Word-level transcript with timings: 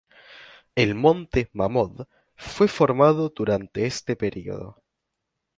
El 0.73 0.95
monte 0.95 1.51
Mammoth 1.53 2.07
fue 2.35 2.67
formado 2.67 3.29
durante 3.29 3.85
este 3.85 4.15
periodo. 4.15 4.81